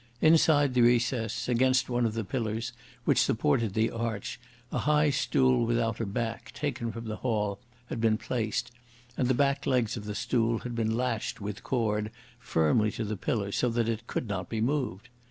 Inside 0.19 0.73
the 0.73 0.81
recess, 0.81 1.47
against 1.47 1.87
one 1.87 2.07
of 2.07 2.15
the 2.15 2.23
pillars 2.23 2.73
which 3.05 3.21
supported 3.21 3.75
the 3.75 3.91
arch, 3.91 4.39
a 4.71 4.79
high 4.79 5.11
stool 5.11 5.63
without 5.63 5.99
a 5.99 6.07
back, 6.07 6.51
taken 6.55 6.91
from 6.91 7.05
the 7.05 7.17
hall, 7.17 7.59
had 7.85 8.01
been 8.01 8.17
placed, 8.17 8.71
and 9.15 9.27
the 9.27 9.35
back 9.35 9.67
legs 9.67 9.95
of 9.97 10.05
the 10.05 10.15
stool 10.15 10.57
had 10.65 10.73
been 10.73 10.97
lashed 10.97 11.39
with 11.39 11.61
cord 11.61 12.09
firmly 12.39 12.89
to 12.93 13.03
the 13.03 13.15
pillar, 13.15 13.51
so 13.51 13.69
that 13.69 13.87
it 13.87 14.07
could 14.07 14.27
not 14.27 14.49
be 14.49 14.59
moved. 14.59 15.09